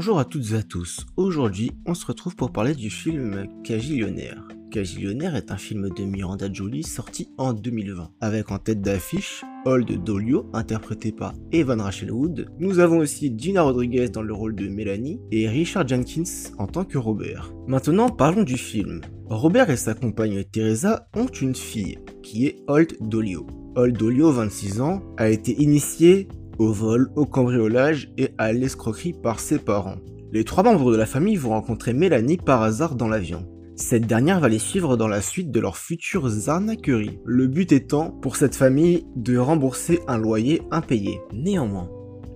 [0.00, 1.04] Bonjour à toutes et à tous.
[1.18, 4.48] Aujourd'hui, on se retrouve pour parler du film Cagillionnaire.
[4.70, 10.02] Cagillionnaire est un film de Miranda Jolie sorti en 2020, avec en tête d'affiche Old
[10.02, 12.48] Dolio, interprété par Evan Rachel Wood.
[12.58, 16.22] Nous avons aussi Gina Rodriguez dans le rôle de Mélanie et Richard Jenkins
[16.56, 17.52] en tant que Robert.
[17.66, 19.02] Maintenant, parlons du film.
[19.28, 23.46] Robert et sa compagne Teresa ont une fille, qui est Old Dolio.
[23.76, 26.26] Old Dolio, 26 ans, a été initié
[26.60, 29.96] au vol, au cambriolage et à l'escroquerie par ses parents.
[30.30, 33.48] Les trois membres de la famille vont rencontrer Mélanie par hasard dans l'avion.
[33.76, 38.10] Cette dernière va les suivre dans la suite de leurs futures arnaqueries, le but étant
[38.10, 41.20] pour cette famille de rembourser un loyer impayé.
[41.32, 41.88] Néanmoins,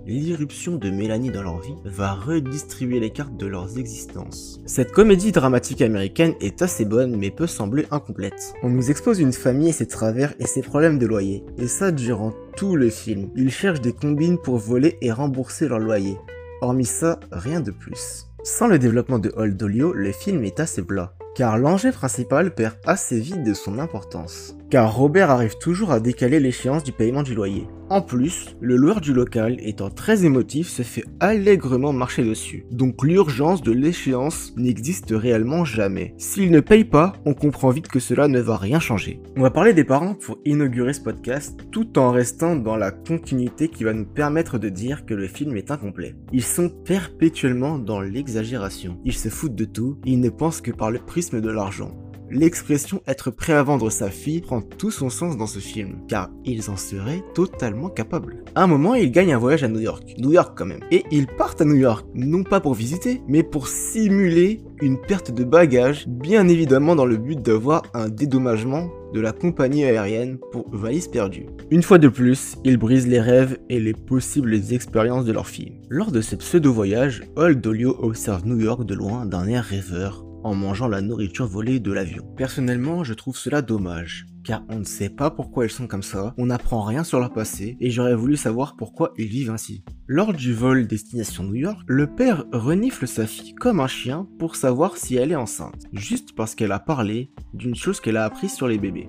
[0.06, 4.60] l'irruption de Mélanie dans leur vie va redistribuer les cartes de leurs existences.
[4.66, 8.54] Cette comédie dramatique américaine est assez bonne mais peut sembler incomplète.
[8.62, 11.90] On nous expose une famille et ses travers et ses problèmes de loyer, et ça
[11.90, 13.30] durant tout le film.
[13.36, 16.18] Ils cherchent des combines pour voler et rembourser leur loyer.
[16.60, 18.27] Hormis ça, rien de plus.
[18.42, 22.77] Sans le développement de Old Dolio, le film est assez plat car l'enjeu principal perd
[22.86, 24.56] assez vite de son importance.
[24.75, 27.69] Car Robert arrive toujours à décaler l'échéance du paiement du loyer.
[27.91, 32.66] En plus, le loueur du local, étant très émotif, se fait allègrement marcher dessus.
[32.72, 36.12] Donc l'urgence de l'échéance n'existe réellement jamais.
[36.19, 39.20] S'il ne paye pas, on comprend vite que cela ne va rien changer.
[39.36, 43.69] On va parler des parents pour inaugurer ce podcast, tout en restant dans la continuité
[43.69, 46.16] qui va nous permettre de dire que le film est incomplet.
[46.33, 48.98] Ils sont perpétuellement dans l'exagération.
[49.05, 51.92] Ils se foutent de tout, ils ne pensent que par le prisme de l'argent.
[52.30, 56.31] L'expression être prêt à vendre sa fille prend tout son sens dans ce film, car
[56.44, 58.42] ils en seraient totalement capables.
[58.55, 61.05] À un moment, ils gagnent un voyage à New York, New York quand même, et
[61.11, 65.44] ils partent à New York, non pas pour visiter, mais pour simuler une perte de
[65.44, 71.06] bagages, bien évidemment dans le but d'avoir un dédommagement de la compagnie aérienne pour valise
[71.06, 71.47] perdue.
[71.70, 75.78] Une fois de plus, ils brisent les rêves et les possibles expériences de leur fille.
[75.88, 80.55] Lors de ce pseudo-voyage, Old Dolio observe New York de loin d'un air rêveur en
[80.55, 82.22] mangeant la nourriture volée de l'avion.
[82.37, 86.34] Personnellement, je trouve cela dommage, car on ne sait pas pourquoi ils sont comme ça,
[86.38, 89.83] on n'apprend rien sur leur passé, et j'aurais voulu savoir pourquoi ils vivent ainsi.
[90.06, 94.54] Lors du vol destination New York, le père renifle sa fille comme un chien pour
[94.54, 98.53] savoir si elle est enceinte, juste parce qu'elle a parlé d'une chose qu'elle a apprise
[98.53, 99.09] sur les bébés.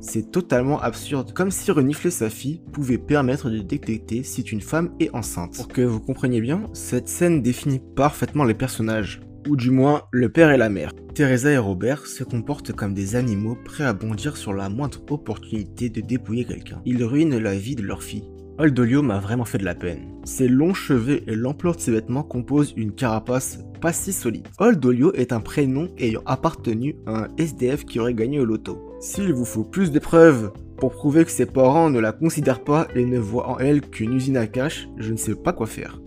[0.00, 4.94] C'est totalement absurde, comme si renifler sa fille pouvait permettre de détecter si une femme
[4.98, 5.56] est enceinte.
[5.56, 10.28] Pour que vous compreniez bien, cette scène définit parfaitement les personnages ou du moins le
[10.28, 10.92] père et la mère.
[11.14, 15.88] Teresa et Robert se comportent comme des animaux prêts à bondir sur la moindre opportunité
[15.88, 16.80] de dépouiller quelqu'un.
[16.84, 18.30] Ils ruinent la vie de leur fille.
[18.58, 20.06] Oldolio m'a vraiment fait de la peine.
[20.24, 24.46] Ses longs cheveux et l'ampleur de ses vêtements composent une carapace pas si solide.
[24.58, 28.78] Oldolio est un prénom ayant appartenu à un SDF qui aurait gagné au loto.
[29.00, 32.86] S'il vous faut plus de preuves pour prouver que ses parents ne la considèrent pas
[32.94, 35.98] et ne voient en elle qu'une usine à cash, je ne sais pas quoi faire.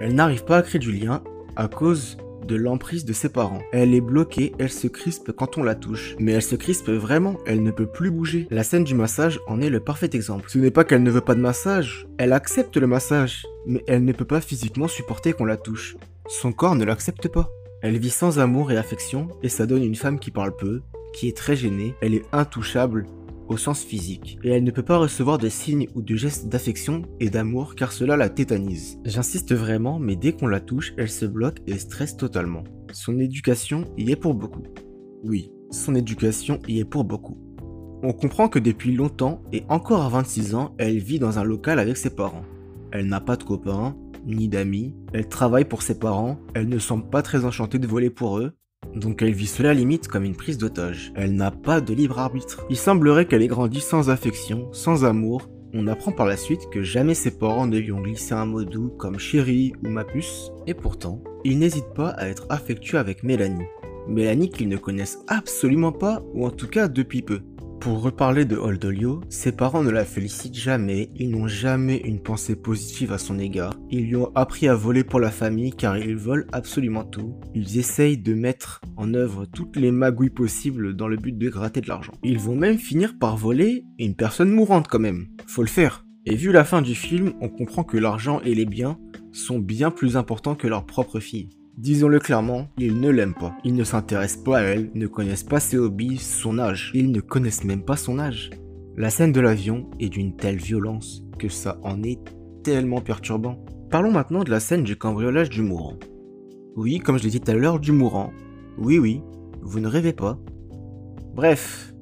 [0.00, 1.22] Elle n'arrive pas à créer du lien
[1.56, 3.62] à cause de l'emprise de ses parents.
[3.72, 6.16] Elle est bloquée, elle se crispe quand on la touche.
[6.18, 8.46] Mais elle se crispe vraiment, elle ne peut plus bouger.
[8.50, 10.48] La scène du massage en est le parfait exemple.
[10.48, 14.04] Ce n'est pas qu'elle ne veut pas de massage, elle accepte le massage, mais elle
[14.04, 15.96] ne peut pas physiquement supporter qu'on la touche.
[16.28, 17.50] Son corps ne l'accepte pas.
[17.82, 20.80] Elle vit sans amour et affection, et ça donne une femme qui parle peu,
[21.12, 23.06] qui est très gênée, elle est intouchable,
[23.48, 27.02] au sens physique, et elle ne peut pas recevoir de signes ou de gestes d'affection
[27.20, 28.98] et d'amour car cela la tétanise.
[29.04, 32.64] J'insiste vraiment, mais dès qu'on la touche, elle se bloque et stresse totalement.
[32.92, 34.62] Son éducation y est pour beaucoup.
[35.24, 37.38] Oui, son éducation y est pour beaucoup.
[38.02, 41.78] On comprend que depuis longtemps, et encore à 26 ans, elle vit dans un local
[41.78, 42.44] avec ses parents.
[42.92, 43.96] Elle n'a pas de copains,
[44.26, 48.10] ni d'amis, elle travaille pour ses parents, elle ne semble pas très enchantée de voler
[48.10, 48.52] pour eux,
[48.96, 51.12] donc elle vit cela limite comme une prise d'otage.
[51.16, 52.64] Elle n'a pas de libre arbitre.
[52.70, 55.48] Il semblerait qu'elle ait grandi sans affection, sans amour.
[55.72, 58.64] On apprend par la suite que jamais ses parents ne lui ont glissé un mot
[58.64, 60.52] doux comme chérie ou ma puce.
[60.66, 63.66] Et pourtant, il n'hésite pas à être affectueux avec Mélanie.
[64.06, 67.40] Mélanie qu'ils ne connaissent absolument pas, ou en tout cas depuis peu.
[67.84, 72.56] Pour reparler de Oldolio, ses parents ne la félicitent jamais, ils n'ont jamais une pensée
[72.56, 73.74] positive à son égard.
[73.90, 77.38] Ils lui ont appris à voler pour la famille car ils volent absolument tout.
[77.54, 81.82] Ils essayent de mettre en œuvre toutes les magouilles possibles dans le but de gratter
[81.82, 82.14] de l'argent.
[82.22, 85.26] Ils vont même finir par voler une personne mourante quand même.
[85.46, 86.06] Faut le faire.
[86.24, 88.96] Et vu la fin du film, on comprend que l'argent et les biens
[89.30, 91.50] sont bien plus importants que leur propre fille.
[91.76, 93.56] Disons-le clairement, ils ne l'aiment pas.
[93.64, 96.92] Ils ne s'intéressent pas à elle, ne connaissent pas ses hobbies, son âge.
[96.94, 98.50] Ils ne connaissent même pas son âge.
[98.96, 102.20] La scène de l'avion est d'une telle violence que ça en est
[102.62, 103.64] tellement perturbant.
[103.90, 105.98] Parlons maintenant de la scène du cambriolage du mourant.
[106.76, 108.32] Oui, comme je l'ai dit tout à l'heure, du mourant.
[108.78, 109.20] Oui, oui,
[109.60, 110.38] vous ne rêvez pas.
[111.34, 111.92] Bref,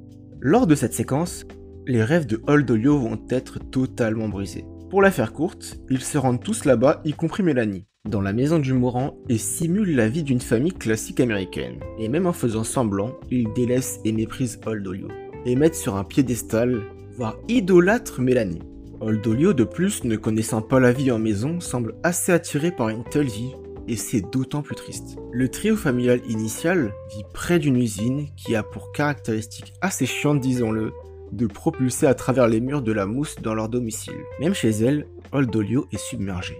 [0.40, 1.46] lors de cette séquence,
[1.86, 4.66] les rêves de Oldolio vont être totalement brisés.
[4.90, 7.86] Pour la faire courte, ils se rendent tous là-bas, y compris Mélanie.
[8.12, 11.81] Dans la maison du mourant et simule la vie d'une famille classique américaine.
[11.99, 15.08] Et même en faisant semblant, il délaisse et méprise Old Olio.
[15.46, 16.82] Et met sur un piédestal,
[17.16, 18.62] voire idolâtre Mélanie.
[19.00, 22.90] Old Olio de plus, ne connaissant pas la vie en maison, semble assez attiré par
[22.90, 23.54] une telle vie,
[23.88, 25.16] et c'est d'autant plus triste.
[25.32, 30.93] Le trio familial initial vit près d'une usine qui a pour caractéristique assez chiante, disons-le,
[31.32, 34.14] de propulser à travers les murs de la mousse dans leur domicile.
[34.38, 36.56] Même chez elle, Old Olio est submergé.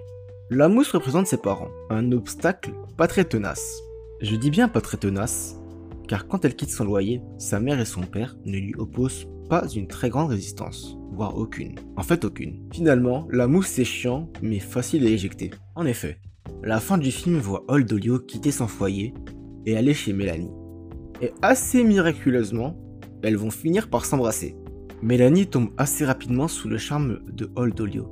[0.55, 3.81] La mousse représente ses parents, un obstacle pas très tenace.
[4.21, 5.57] Je dis bien pas très tenace,
[6.07, 9.67] car quand elle quitte son loyer, sa mère et son père ne lui opposent pas
[9.67, 11.77] une très grande résistance, voire aucune.
[11.97, 12.69] En fait aucune.
[12.71, 15.53] Finalement, la mousse c'est chiant, mais facile à éjecter.
[15.75, 16.19] En effet,
[16.63, 19.15] la fin du film voit Old Olio quitter son foyer
[19.65, 20.53] et aller chez Mélanie.
[21.23, 22.77] Et assez miraculeusement,
[23.23, 24.55] elles vont finir par s'embrasser.
[25.01, 28.07] Mélanie tombe assez rapidement sous le charme de Old Olio.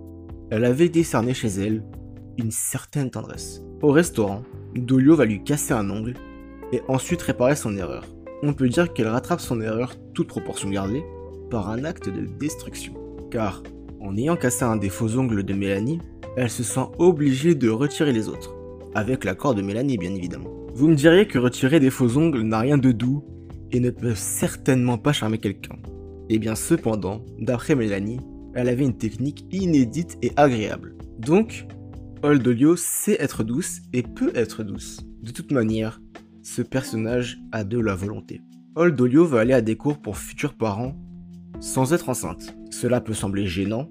[0.51, 1.85] Elle avait décerné chez elle
[2.51, 3.63] certaine tendresse.
[3.83, 4.43] Au restaurant,
[4.75, 6.15] Dolio va lui casser un ongle
[6.73, 8.07] et ensuite réparer son erreur.
[8.43, 11.05] On peut dire qu'elle rattrape son erreur, toute proportion gardée,
[11.51, 12.95] par un acte de destruction.
[13.31, 13.63] Car,
[14.01, 16.01] en ayant cassé un des faux ongles de Mélanie,
[16.37, 18.55] elle se sent obligée de retirer les autres.
[18.95, 20.51] Avec l'accord de Mélanie, bien évidemment.
[20.75, 23.25] Vous me diriez que retirer des faux ongles n'a rien de doux
[23.73, 25.77] et ne peut certainement pas charmer quelqu'un.
[26.29, 28.21] Et eh bien cependant, d'après Mélanie,
[28.55, 30.95] elle avait une technique inédite et agréable.
[31.19, 31.67] Donc,
[32.23, 35.01] Old Olio sait être douce et peut être douce.
[35.23, 36.03] De toute manière,
[36.43, 38.43] ce personnage a de la volonté.
[38.75, 40.95] Old Olio va aller à des cours pour futurs parents
[41.61, 42.55] sans être enceinte.
[42.71, 43.89] Cela peut sembler gênant,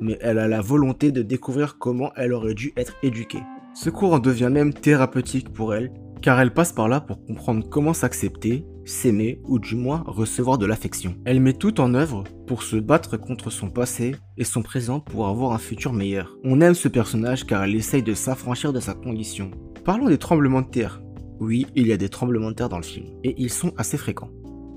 [0.00, 3.42] mais elle a la volonté de découvrir comment elle aurait dû être éduquée.
[3.74, 7.68] Ce cours en devient même thérapeutique pour elle, car elle passe par là pour comprendre
[7.68, 11.16] comment s'accepter, s'aimer ou du moins recevoir de l'affection.
[11.24, 15.28] Elle met tout en œuvre pour se battre contre son passé et son présent pour
[15.28, 16.36] avoir un futur meilleur.
[16.44, 19.50] On aime ce personnage car elle essaye de s'affranchir de sa condition.
[19.84, 21.02] Parlons des tremblements de terre.
[21.40, 23.96] Oui, il y a des tremblements de terre dans le film, et ils sont assez
[23.96, 24.30] fréquents.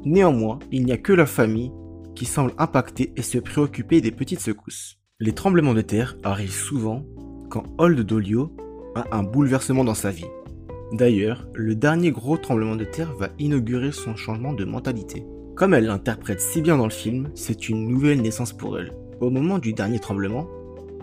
[0.06, 1.72] Néanmoins, il n'y a que la famille
[2.16, 5.00] qui semble impacter et se préoccuper des petites secousses.
[5.20, 7.04] Les tremblements de terre arrivent souvent
[7.50, 8.56] quand Old Dolio
[8.96, 10.26] a un bouleversement dans sa vie.
[10.92, 15.24] D'ailleurs, le dernier gros tremblement de terre va inaugurer son changement de mentalité.
[15.56, 18.92] Comme elle l'interprète si bien dans le film, c'est une nouvelle naissance pour elle.
[19.22, 20.48] Au moment du dernier tremblement,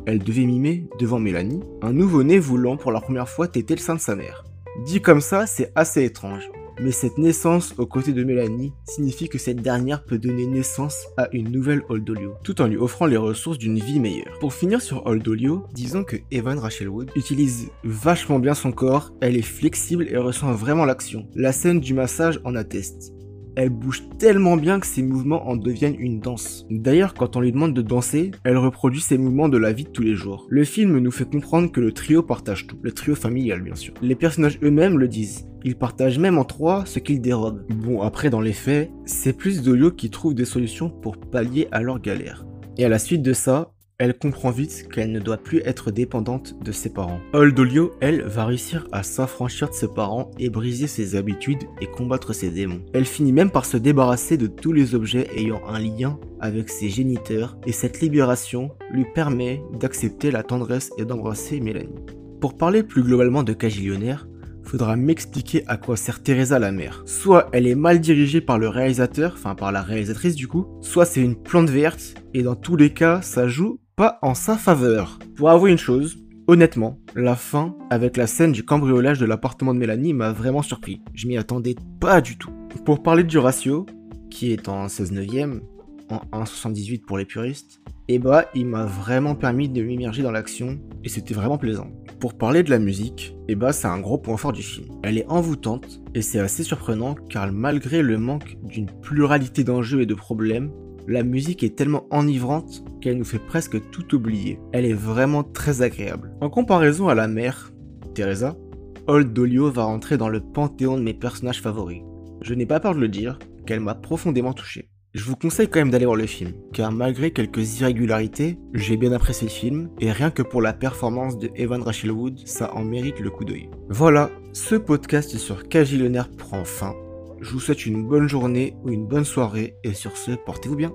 [0.05, 3.95] elle devait mimer, devant Mélanie, un nouveau-né voulant pour la première fois téter le sein
[3.95, 4.45] de sa mère.
[4.85, 6.51] Dit comme ça, c'est assez étrange.
[6.81, 11.29] Mais cette naissance aux côtés de Mélanie signifie que cette dernière peut donner naissance à
[11.33, 14.39] une nouvelle Oldolio, tout en lui offrant les ressources d'une vie meilleure.
[14.39, 19.37] Pour finir sur Oldolio, disons que Evan Rachel Wood utilise vachement bien son corps, elle
[19.37, 21.27] est flexible et ressent vraiment l'action.
[21.35, 23.13] La scène du massage en atteste
[23.59, 26.65] elle bouge tellement bien que ses mouvements en deviennent une danse.
[26.71, 29.91] D'ailleurs, quand on lui demande de danser, elle reproduit ses mouvements de la vie de
[29.91, 30.47] tous les jours.
[30.49, 33.95] Le film nous fait comprendre que le trio partage tout, le trio familial bien sûr.
[34.01, 35.49] Les personnages eux-mêmes le disent.
[35.65, 37.67] Ils partagent même en trois ce qu'ils dérobent.
[37.69, 41.83] Bon, après dans les faits, c'est plus Dolio qui trouve des solutions pour pallier à
[41.83, 42.47] leur galère.
[42.77, 46.55] Et à la suite de ça, elle comprend vite qu'elle ne doit plus être dépendante
[46.63, 47.21] de ses parents.
[47.33, 52.33] Oldolio, elle, va réussir à s'affranchir de ses parents et briser ses habitudes et combattre
[52.33, 52.83] ses démons.
[52.95, 56.89] Elle finit même par se débarrasser de tous les objets ayant un lien avec ses
[56.89, 62.07] géniteurs et cette libération lui permet d'accepter la tendresse et d'embrasser Mélanie.
[62.41, 64.29] Pour parler plus globalement de Cagillionnaire,
[64.63, 67.03] faudra m'expliquer à quoi sert Teresa la mère.
[67.05, 71.05] Soit elle est mal dirigée par le réalisateur, enfin par la réalisatrice du coup, soit
[71.07, 75.19] c'est une plante verte, et dans tous les cas, ça joue pas en sa faveur.
[75.35, 79.81] Pour avouer une chose, honnêtement, la fin avec la scène du cambriolage de l'appartement de
[79.81, 81.03] Mélanie m'a vraiment surpris.
[81.15, 82.53] Je m'y attendais pas du tout.
[82.85, 83.87] Pour parler du ratio,
[84.31, 85.63] qui est en 16 neuvième,
[86.11, 90.31] en 1,78 pour les puristes, et eh bah il m'a vraiment permis de m'immerger dans
[90.31, 91.91] l'action et c'était vraiment plaisant.
[92.21, 94.87] Pour parler de la musique, et eh bah c'est un gros point fort du film.
[95.03, 100.07] Elle est envoûtante et c'est assez surprenant car malgré le manque d'une pluralité d'enjeux et
[100.07, 100.71] de problèmes,
[101.09, 104.61] la musique est tellement enivrante qu'elle nous fait presque tout oublier.
[104.73, 106.35] Elle est vraiment très agréable.
[106.43, 107.73] En comparaison à la mère,
[108.15, 108.59] Teresa,
[109.07, 112.03] Old Dolio va rentrer dans le panthéon de mes personnages favoris.
[112.43, 114.91] Je n'ai pas peur de le dire, qu'elle m'a profondément touché.
[115.15, 119.13] Je vous conseille quand même d'aller voir le film, car malgré quelques irrégularités, j'ai bien
[119.13, 122.85] apprécié le film, et rien que pour la performance de Evan Rachel Wood, ça en
[122.85, 123.71] mérite le coup d'œil.
[123.89, 126.95] Voilà, ce podcast sur Cagillionnaire prend fin.
[127.41, 130.93] Je vous souhaite une bonne journée ou une bonne soirée et sur ce, portez-vous bien.